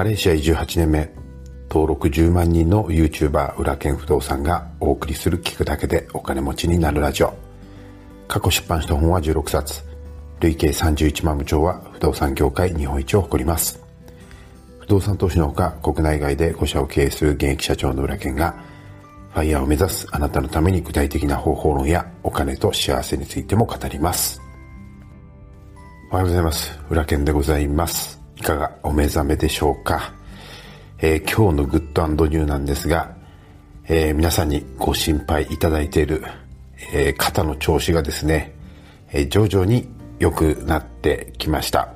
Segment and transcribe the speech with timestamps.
[0.00, 1.12] マレーシア移住8年目、
[1.68, 7.34] 登録10万人の YouTuber 裏剣不動産がお送りする聞くだけでお金持ちになるラジオ。
[8.26, 9.82] 過去出版した本は16冊。
[10.40, 13.78] 累計31万部長は不動産業界日本一を誇ります。
[14.78, 18.54] 不動産投資のほか国内外で5社を経営する現役社長の裏剣が
[19.34, 24.40] ファイヤーを目指すあなたのために具体的な方法論やお金と幸せについても語ります。
[26.10, 26.78] おはようございます。
[26.88, 28.19] 裏剣でございます。
[28.40, 30.14] いかがお目覚めでしょうか、
[30.98, 33.14] えー、今日のグッドニューなんですが、
[33.86, 36.24] えー、皆さんにご心配いただいている、
[36.94, 38.54] えー、肩の調子がですね、
[39.12, 39.86] え徐々に
[40.18, 41.92] 良くなってきました。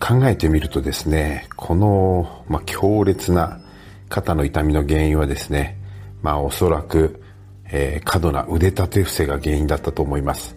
[0.00, 3.60] 考えてみるとですね、この、まあ、強烈な
[4.08, 5.76] 肩の痛みの原因はですね、
[6.22, 7.22] まあおそらく、
[7.70, 10.56] えー、過度な腕立て伏せが原因だったと思います。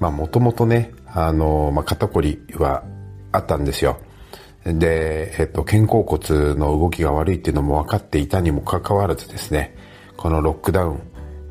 [0.00, 2.82] まあもともとね、あの、まあ肩こりは
[3.30, 4.00] あったんですよ。
[4.74, 9.74] で、えっと、肩甲骨の動きが悪いっていうのも分かっていたにもかかわらずですね、
[10.16, 11.00] このロックダウン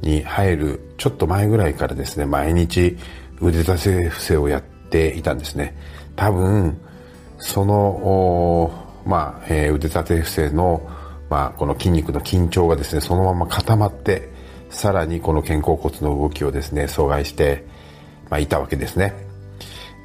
[0.01, 2.97] に入るちょっと前ぐらいからですね、毎日
[3.41, 5.75] 腕立て伏せをやっていたんですね。
[6.15, 6.79] 多分、
[7.39, 8.71] その、
[9.05, 10.81] まあ、えー、腕立て伏せの
[11.29, 14.29] まあ、この筋肉の緊張がですね、そのまま固まって、
[14.69, 17.65] さらにこの肩甲骨の動きをですね、阻害して、
[18.29, 19.13] まあ、いたわけですね。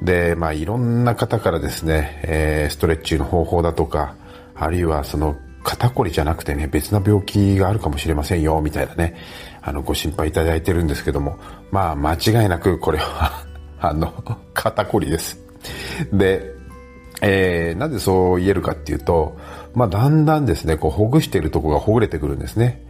[0.03, 4.15] で、まあ、いろんな方からですね、えー、ストレッチの方法だとか、
[4.53, 9.15] あるいはその肩こりじゃなくてね、別な病気があるかもしれませんよ、みたいなね、
[9.61, 11.39] あの、ご心配いただいてるんですけども、
[11.71, 13.45] まあ、間違いなくこれは
[13.79, 14.13] あの、
[14.53, 15.39] 肩こりです。
[16.11, 16.51] で、
[17.21, 19.37] えー、なぜそう言えるかっていうと、
[19.73, 22.85] まあ、だんだんですね、こう、ほぐしているところがほぐれてくるんですね。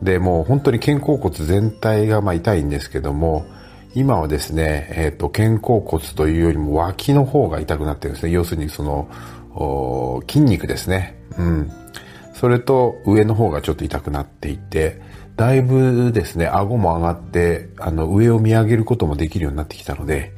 [0.00, 3.46] で、もう本当に肩甲骨全体がまあ痛いんですけども、
[3.94, 8.32] 今はですね、えっ、ー、と、肩甲骨というよりも脇の方が痛くなってるんですね。
[8.32, 11.18] 要するにその、筋肉ですね。
[11.36, 11.70] うん。
[12.32, 15.00] それと上の方がちょっと痛くなっていて、
[15.36, 20.32] だいぶですね、顎も上がって、あの、上を見上げることもできるようになってきたので、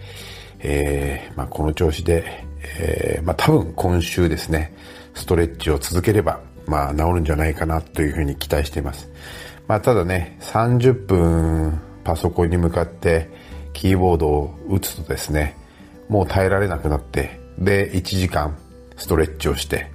[0.58, 2.44] えー、まあ、この調子で、
[2.80, 4.74] えー、まあ、多分今週ですね、
[5.14, 9.10] ストレッチを続ければ、まあ、治るんじゃないかなというふうに期待しています。
[9.68, 13.30] まあ、ただね、30分パソコンに向かって
[13.74, 15.54] キーボードを打つとですね、
[16.08, 18.56] もう耐えられなくなって、で、1時間
[18.96, 19.90] ストレッチをして、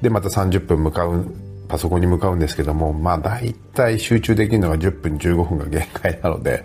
[0.00, 1.26] で、また30分向かう、
[1.68, 6.64] パソコンに向かうんですけども、まあ、大体集中できるのが10分15分が限界なので、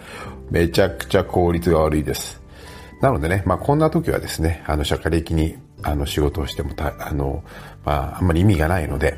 [0.51, 2.39] めちゃくちゃ効率が悪いです。
[3.01, 7.43] なのでね、まあ、こんな時はですね、あの、社会的に、あの、仕事をしても、あの、
[7.83, 9.17] まあ、あんまり意味がないので、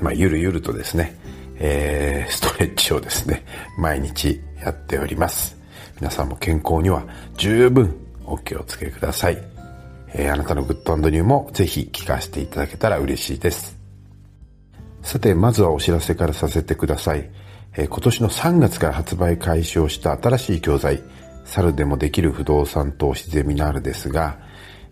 [0.00, 1.16] まあ、ゆるゆるとですね、
[1.58, 3.44] えー、ストレッチをですね、
[3.78, 5.61] 毎日やっております。
[5.96, 7.04] 皆さんも健康には
[7.36, 7.94] 十分
[8.24, 9.38] お気をつけください。
[10.14, 13.78] えー、あなたのグッドニューもぜひ聞かせていただけたら嬉しいです。
[15.02, 17.28] さて、まずはお知らせからさせてください。
[17.74, 21.02] えー、今年の3月から発売開始をした新しい教材、
[21.44, 24.38] 猿でもできる不動産投資ゼミナールですが、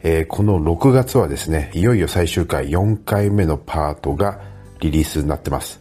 [0.02, 4.40] えー、この6月はですね、いよいよ最終回4回目のパートが
[4.80, 5.80] リリースになってます。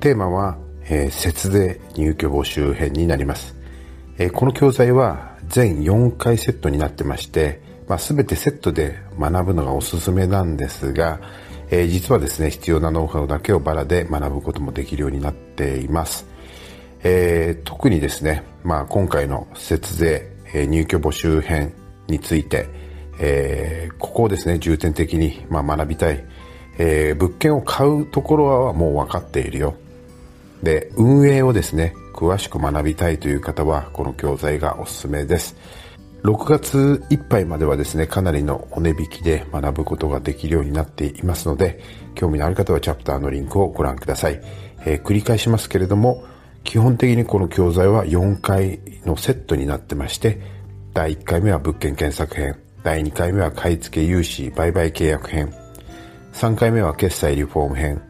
[0.00, 3.54] テーマは、えー、節税入居募集編になります。
[4.18, 11.20] え、この教材は全4回セットになってまして、まあ、全てセットで学ぶのがおすすめなんですが、
[11.70, 16.26] えー、実はですね、必要なノウハウだけをバラで学ぶこともできるようになっています。
[17.02, 21.74] えー、特にですね、まあ、今回の節税、え、入居募集編
[22.06, 22.68] について、
[23.18, 26.24] えー、ここをですね、重点的に、まあ、学びたい、
[26.78, 29.74] え、物件を買うところはもう分かっているよ。
[30.62, 35.56] で、運営をですね、詳しく学びたいという方は、この教材がおすすめです。
[36.22, 41.80] 6月いっぱいまではですね、かなりのお値引きで学ぶことができるようになっていますので、
[42.14, 44.40] 興味のある方はチャプターのリンクをご覧ください。
[44.86, 46.24] えー、繰り返しますけれども、
[46.62, 50.40] 基本的にこの教材は4回のセットになってまして、
[50.94, 55.52] 第1回目は物件検索編、第2回目は買い付け融資売買契約編、
[56.32, 58.02] 3回目は決済リフォーム編、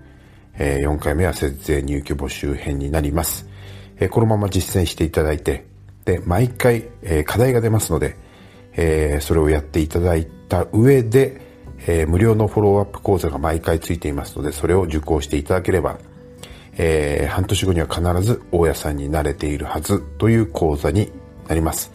[0.57, 3.54] え4回目は節税入居募集編になります。
[3.99, 5.67] えこのまま実践していただいて、
[6.05, 8.17] で、毎回、え課題が出ますので、
[8.77, 11.41] えそれをやっていただいた上で、
[11.87, 15.99] え無料のフォローアップ講座が毎回ついていますので、それを受講していただければ、
[16.77, 21.13] え、半年後には必ず大家さんになれているはずという講座に
[21.49, 21.93] なります。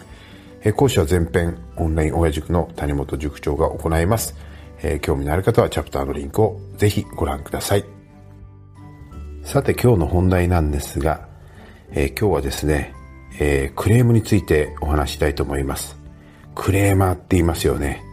[0.63, 4.36] え、講師は前編オンライン親塾の谷本塾長が行います。
[4.81, 7.86] え、興味のある方はチャプターのリンクをぜひご覧ください。
[9.44, 11.29] さて今日の本題なんですが、
[11.92, 12.94] えー、今日はですね、
[13.40, 15.98] えー、クレームについてお話したいと思います。
[16.54, 18.04] クレーマーって言いますよね。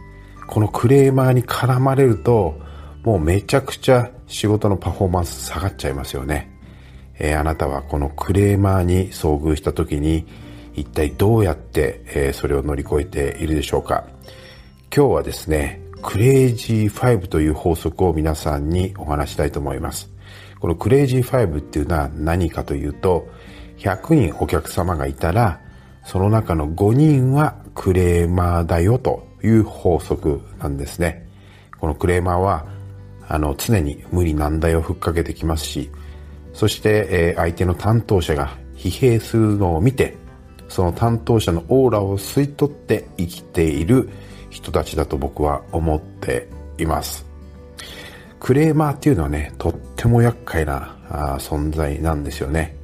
[0.47, 2.59] このクレーマーに絡まれると、
[3.03, 6.51] もうめちゃくちゃ仕事のパフォーマンス下がっちゃいますよね。
[7.19, 10.25] えー、あなたはこのクレーマーに遭遇した時に
[10.73, 14.05] 一体どうやって、え、それを乗り越えているでしょうか
[14.95, 20.09] 今日はですね、クレイジー5という法則を皆さんにお話したいと思います。
[20.59, 23.27] このクレイジー5っていうのは何かというと、
[23.77, 25.59] 100人お客様がいたら、
[26.03, 31.27] その中の5人はクレーマーだよという法則なんですね。
[31.79, 32.65] このクレーマーは、
[33.27, 35.91] あの、常に無理難題をふっかけてきますし、
[36.53, 40.15] そして、えー、相手の担当者が疲弊するのを見て、
[40.69, 44.09] その担当者のオーラを吸い取って生きている
[44.49, 46.47] 人たちだと僕は思って
[46.77, 47.25] います。
[48.39, 50.95] クレーマーっていうのはね、とっても厄介な
[51.39, 52.76] 存在なんですよね。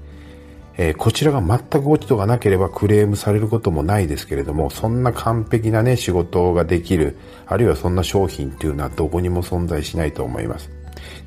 [0.75, 10.71] えー、こちらが全く落ち度がなければクレームされることもないですけれども、そんな完璧なね、仕事ができる、あるいはそんな商品っていうのはどこにも存在しないと思います。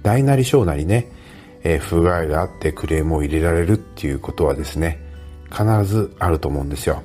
[0.02, 1.08] 大なり小なりね、
[1.62, 5.00] えー、不具合があってクレームを入れられるっていうことはですね、
[5.50, 7.02] 必ずあると思うんですよ。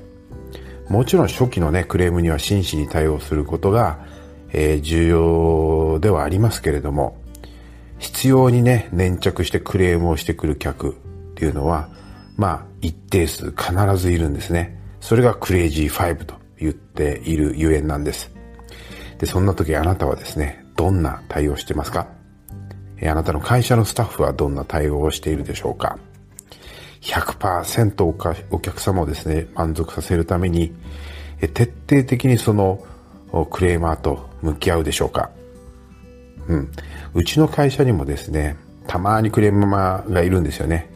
[0.89, 3.99] もちろん初期のね、クレームには真摯に対応することが、
[4.51, 7.17] えー、重要ではありますけれども、
[7.99, 10.93] 必要にね、粘着してクレームをしてくる客っ
[11.35, 11.89] ていうのは、
[12.37, 14.79] まあ、一定数必ずいるんですね。
[14.99, 18.31] それがクレイジー5と言っているゆえんなんです。
[19.19, 22.07] で、そんな時あなたはですね、どんな対応してますか？
[23.03, 25.97] あなたの会社のスタッフはどんな対応をしているでしょうか
[27.01, 30.71] ？100%おかお客様をですね、満足させるために、
[31.39, 32.83] 徹底的にその
[33.49, 35.31] クレーマーと向き合うでしょうか？
[36.47, 36.71] うん。
[37.15, 38.55] うちの会社にもですね、
[38.85, 40.90] たまにクレーマーがいるんですよね。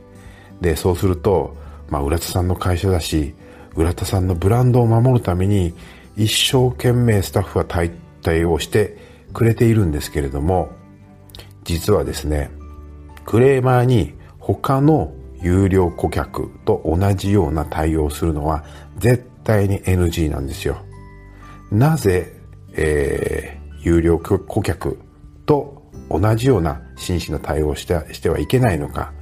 [0.66, 1.56] で、そうすると、
[1.90, 3.36] まあ、浦田さんの会社だし、
[3.76, 5.76] 浦田さんのブランドを守るために、
[6.18, 7.92] 一生懸命スタッフは対
[8.24, 8.98] 対応して
[9.32, 10.72] くれているんですけれども、
[11.66, 12.50] 実はですね、
[13.26, 18.64] クレーマーに他の有料顧客と同じような対応するのは
[18.98, 20.78] 絶対に NG なんですよ。
[21.72, 22.34] なぜ、
[22.74, 24.98] えー、有料顧客
[25.46, 29.14] と同じような真摯な対応をしてしてはいけないのか。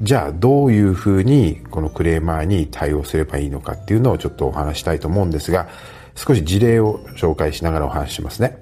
[0.00, 5.68] じゃあどういうふうにこのクレーマーに対応すればいいのかっていうのをちょっとお話したいと思うんですが、
[6.14, 8.58] 少し事例を紹介しながらお話しますね。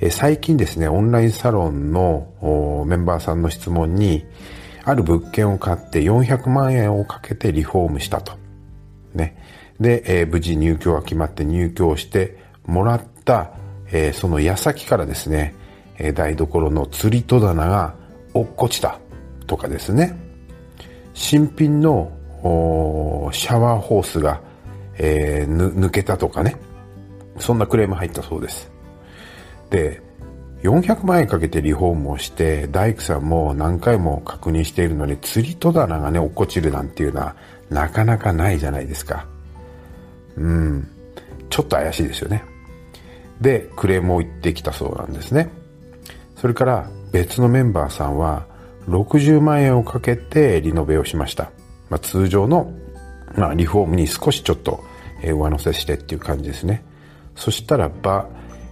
[0.00, 4.24] え最近ですね、オンラインサロンのメンバーさんの質問に、
[4.84, 8.32] ある物件を買って400万円をかけてリフォームしたと。
[9.14, 9.36] ね。
[9.78, 13.52] で、えー、無事入居が決まって入居してもらった、
[13.92, 15.54] えー、その矢先からですね、
[15.98, 17.94] えー、台所の釣り戸棚が
[18.34, 18.98] 落っこちた
[19.52, 20.16] とかですね。
[21.12, 22.10] 新品の
[23.32, 24.40] シャワーホースが、
[24.96, 26.56] えー、抜けたとかね。
[27.38, 28.72] そんなクレーム入ったそうです。
[29.68, 30.00] で、
[30.62, 37.36] 400万円かけてリフォームをして、大工さんも何回も確認しているのに、釣り戸棚がね、落っこちるなんていうのは、
[37.68, 39.26] なかなかないじゃないですか。
[40.36, 40.88] うん。
[41.50, 42.42] ちょっと怪しいですよね。
[43.42, 45.50] で、クレームを言ってきたそうなんですね。
[46.36, 48.50] それから別のメンバーさんは、
[48.88, 51.50] 60万円をかけてリノベをしました。
[51.90, 52.72] まあ、通常の、
[53.36, 54.84] まあ、リフォームに少しちょっと
[55.22, 56.84] 上乗せしてっていう感じですね。
[57.36, 58.28] そしたらば、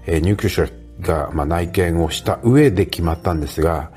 [0.06, 0.68] 入居者
[1.00, 3.90] が、内見をした上で決まったんですが、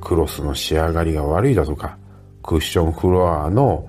[0.00, 1.98] クロスの仕上がりが悪いだとか、
[2.42, 3.88] クッションフロアの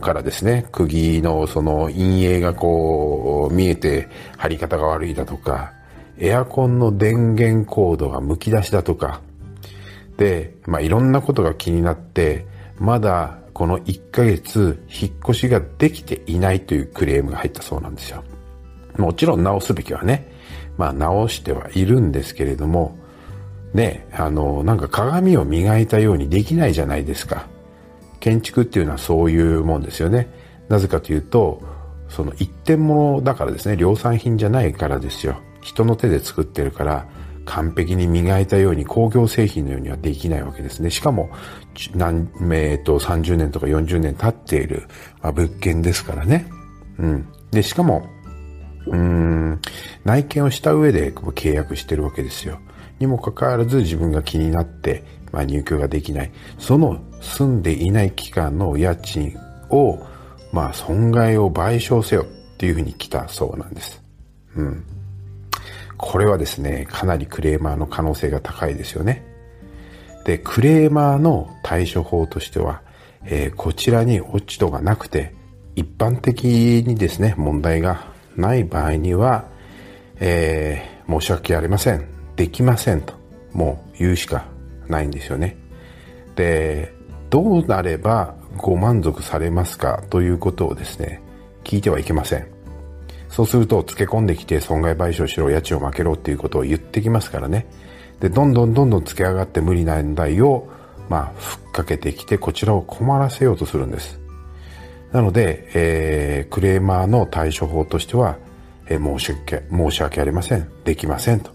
[0.00, 5.72] からですね、釘のその陰影がこう見えて貼り方が悪いだとか、
[6.18, 9.20] エアコンの電源コードが剥き出しだとか、
[10.66, 12.46] まあ、いろんなことが気になって、
[12.78, 18.22] まだこの1ヶ月引っ越しができていないというクレームが入ったそうなんですよ。
[18.98, 20.30] もちろん直すべきはね、
[20.76, 22.98] まあ直してはいるんですけれども、
[23.72, 27.46] ね、あの、なんか鏡を磨いたようにできないじゃないですか。
[28.20, 30.28] 建築っていうのはそういうもんですよね。
[30.68, 31.62] なぜかというと、
[32.08, 35.36] その一点物だからですね、量産品じゃないからですよ。
[35.60, 37.06] 人の手で作ってるから、
[37.46, 40.90] 完璧に磨いたように工業製品のようにはできないわけですね。
[40.90, 41.30] しかも、
[41.94, 44.88] 何、えっと、30年とか40年経っている、
[45.22, 46.48] まあ、物件ですからね。
[46.98, 47.28] うん。
[47.50, 48.06] で、しかも、
[48.86, 49.60] うん、
[50.04, 52.58] 内見をした上で契約してるわけですよ。
[52.98, 56.32] にもかかわらず自分が気になって、まあ、入居ができない。
[56.58, 59.36] その住んでいない期間の家賃
[59.70, 59.98] を、
[60.52, 64.02] まあ、損害を賠償せよっていうふうに来たそうなんです。
[64.56, 64.84] うん。
[65.98, 69.24] これはですね、かなりクレーマーの可能性が高いですよね。
[70.24, 72.82] で、クレーマーの対処法としては、
[73.24, 75.34] えー、こちらに落ち度がなくて、
[75.74, 76.44] 一般的
[76.86, 79.44] にですね、問題がない場合には、
[80.18, 82.06] えー、申し訳ありません。
[82.36, 83.14] できませんと、
[83.52, 84.46] もう言うしか
[84.88, 85.56] ないんですよね。
[86.34, 86.92] で、
[87.30, 91.22] どうなればご満足されますかということをですね、
[91.64, 92.55] 聞いてはいけません。
[93.28, 97.66] そうすると、つけ込んできて損害賠償しろ、家賃を負けろっていうことを言ってきますからね。
[98.20, 100.68] で、どんどんどんどんつけ上がって無理な題を、
[101.08, 104.18] まあ、ふっかけてきて、こちらを困らせようとするんです。
[105.12, 108.38] なので、えー、クレーマーの対処法としては、
[108.88, 110.68] えー、申し訳、申し訳ありません。
[110.84, 111.50] できませんと。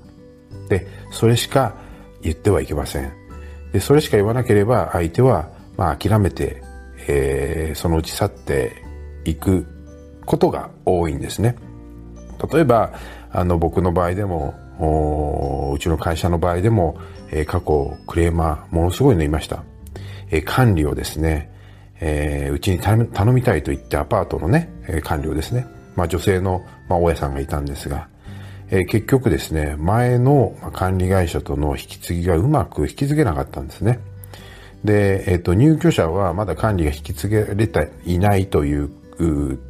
[0.70, 1.76] で、それしか
[2.22, 3.12] 言ってはいけません。
[3.74, 6.62] で、それしか言わなければ、相手は、まあ、諦めて、
[7.08, 8.84] えー、そのうち去って
[9.26, 9.66] いく
[10.26, 11.56] ことが多いんですね。
[12.52, 12.94] 例えば、
[13.32, 14.54] あの、僕の場合でも、
[15.74, 16.98] うちの会社の場合でも、
[17.30, 19.64] えー、過去クレーマーものすごいのいました。
[20.32, 21.52] えー、管理をですね、
[22.00, 28.08] えー、うちに頼みたいと言ってアパートのね、えー、管理をですね、まあ女性の、まあ、大家さんがいたんですが、
[28.72, 34.00] えー、結局ですね、前の管理会社との引き継ぎがうまく引き継げなかったんですね。
[34.84, 38.90] で、え、ー、と、入居者はまだ管理が引き継げれていないという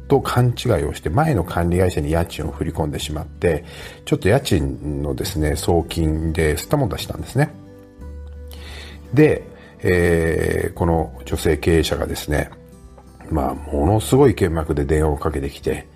[0.08, 3.64] と勘違いをして前の管理会社に家賃を振り込んでしまって
[4.04, 7.50] ちょっと家賃のですね送金ですったもんだしたんですね。
[9.12, 9.42] で、
[9.80, 12.50] えー、この女性経営者がですね
[13.30, 15.86] まあものすごい剣幕で電話をかけてきて、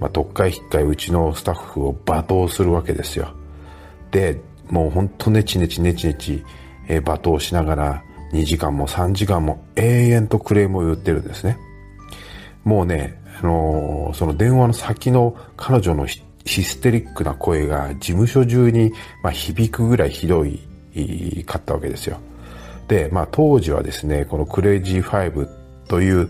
[0.00, 3.34] まあ、特会引っかいうちのスタッフを罵倒するわけですよ。
[4.10, 6.44] でもうほんとネチネチネチネチ、
[6.88, 11.58] えー、罵倒しながら2時間も3時間も永遠とクレームを言ってるんですね。
[12.66, 18.92] もうね、あのー、その電話の先の彼女のヒステリックな声が事務所中に、
[19.22, 22.18] まあ、響くぐらいひどいかったわけですよ。
[22.88, 25.48] で、まあ当時はですね、このクレイジー5
[25.86, 26.28] という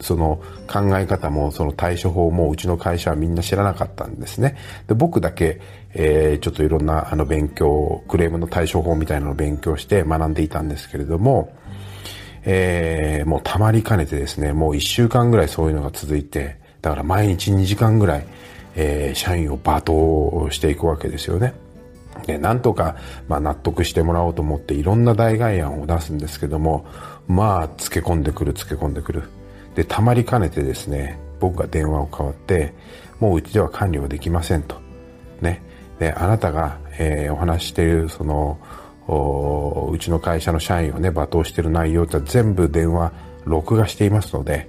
[0.00, 4.56] その考え方もその対処法もうちの会社はみんな知らなかったんですね。
[4.88, 5.60] で僕だけ、
[5.94, 11.54] えー、ちょっといろんなあの勉強、クレームの対処法みたいなのを勉強して学んでいたんですけれども、
[12.44, 18.26] えー、もう溜まりかねてですね、もう一週間ぐらいそういうのが続いて、だから毎日2時間ぐらい、
[18.74, 21.54] えー、社員を罵倒していくわけですよね。
[22.26, 22.96] で、なんとか、
[23.28, 26.84] まあ、納得してもらおうと思っていろんな代替案を出すんですけども、
[27.26, 29.24] まあ、つけ込んでくる、つけ込んでくる。
[29.74, 32.74] で、溜まりかねてですね、僕が電話を代わって、
[33.20, 34.76] もううちでは管理はできませんと。
[35.40, 35.62] ね。
[35.98, 38.58] で、あなたが、えー、お話している、その、
[39.08, 43.12] うちの会社の社員をね、罵倒している内容って全部電話、
[43.44, 44.68] 録画していますので、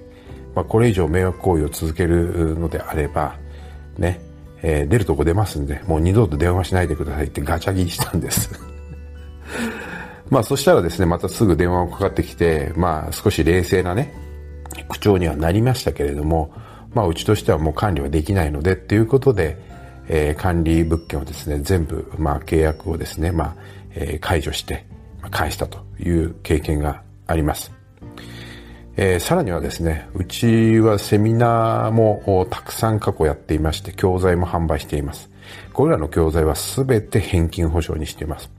[0.54, 3.36] まあ、これ以上迷惑行為を続けるのであれば、
[3.98, 4.20] ね、
[4.62, 8.50] えー、出るとこ出ますんで、もう二度と電話しないでくださいってガチャ切りしたんです。
[10.30, 14.14] まあそしたらですね、またすぐ電話がかかってきて、まあ少し冷静なね、
[14.88, 16.52] 口調にはなりましたけれども、
[16.94, 19.58] まあうちとしてはもう管理はできないのでっていうことで、
[20.08, 23.54] えー、管理物件をですね、全部、まあ契約をですね、まあ、
[23.94, 24.84] えー、解除して、
[25.30, 27.72] 返したという経験があります。
[28.96, 35.30] えー、さらにはですね、うちはセミナーもたくさん過去やっていまして、教材も販売しています。
[35.72, 38.50] これらの教材は全て返金保証にしています。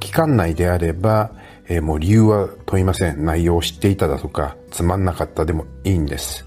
[0.00, 1.32] 期間内であれば、
[1.68, 3.24] えー、もう理由は問いません。
[3.24, 6.46] 内容を知っていただとか、つまんなかったでもいいんです。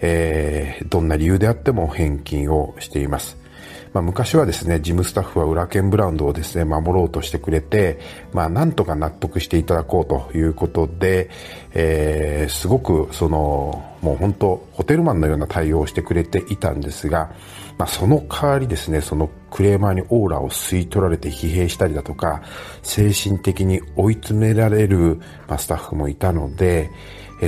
[0.00, 3.36] えー、どんな理由であっても返金をしています。
[3.92, 7.98] まあ、昔はですね、事務スタッフは裏剣ブランドをですね、守ろうとしてくれて、
[8.32, 11.30] まあ、なんとか納得していただこうということで、
[11.74, 17.30] えー、すごく、その、もう本当、ホテルマンのような対応をしてくれていたんですが、
[17.78, 22.42] まあ、その代わりですね、そのクレーマーにオーラを吸い取られて疲弊したりだとか、
[22.82, 26.90] 精神的に追い詰められる、まあ、スタッフもいたので、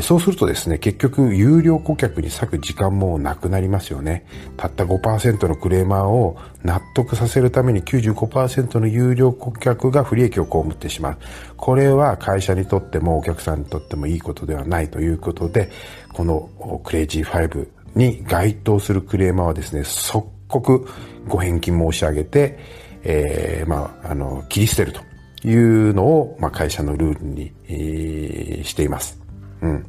[0.03, 4.25] そうするとですね、結局有料顧客に割く時間もなくなりますよね。
[4.57, 11.19] たった5%のクレーマーを納得させるために95%の有料顧客が不利益を被ってしまう。
[11.57, 15.71] これは会社にとってもお客さんにとってもいいことではないということで、
[16.13, 16.49] この
[16.85, 20.87] クレイジー5に該当するクレーマーはですね、即刻
[21.27, 22.59] ご返金申し上げて、
[23.03, 25.01] えー、まあ、あの、切り捨てると
[25.49, 29.20] いうのを、まあ、会社のルールに、えー、しています。
[29.63, 29.87] うん。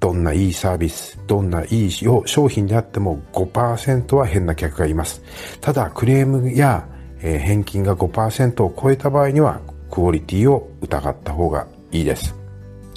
[0.00, 5.22] どんないいサービス、どんないい商品であっても5%は変な客がいます。
[5.60, 6.86] ただ、クレームや、
[7.20, 9.60] え、返金が5%を超えた場合には、
[9.90, 12.34] クオリティを疑った方がいいです。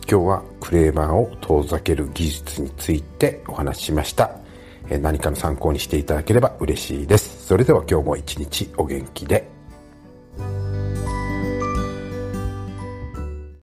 [0.10, 4.32] 今日はクレーマーを遠ざける技術についてお話ししました。
[4.90, 7.48] え、何かの参考にしていただければ嬉しいです。
[7.48, 9.61] それでは今日も一日お元気で。